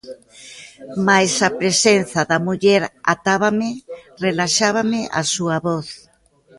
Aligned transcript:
Mais 1.07 1.33
a 1.47 1.49
presenza 1.59 2.21
da 2.29 2.37
muller 2.45 2.81
atábame, 3.13 3.69
relaxábame 4.25 5.01
a 5.19 5.21
súa 5.33 5.57
voz. 5.67 5.87